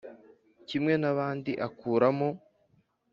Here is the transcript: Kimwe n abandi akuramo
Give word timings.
Kimwe 0.67 0.93
n 1.01 1.03
abandi 1.11 1.51
akuramo 1.67 2.29